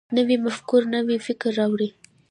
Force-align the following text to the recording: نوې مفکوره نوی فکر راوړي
نوې 0.17 0.35
مفکوره 0.45 0.87
نوی 0.95 1.17
فکر 1.27 1.49
راوړي 1.59 1.89